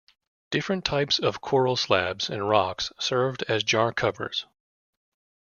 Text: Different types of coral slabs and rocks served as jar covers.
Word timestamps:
Different 0.49 0.83
types 0.83 1.19
of 1.19 1.41
coral 1.41 1.75
slabs 1.75 2.27
and 2.27 2.49
rocks 2.49 2.91
served 2.97 3.43
as 3.47 3.63
jar 3.63 3.93
covers. 3.93 4.47